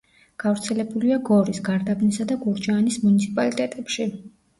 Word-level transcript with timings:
გავრცელებულია 0.43 1.17
გორის, 1.27 1.59
გარდაბნისა 1.67 2.27
და 2.31 2.37
გურჯაანის 2.45 2.97
მუნიციპალიტეტებში. 3.05 4.09